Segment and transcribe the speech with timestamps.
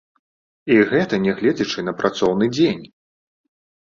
[0.75, 2.83] І гэта нягледзячы на працоўны дзень.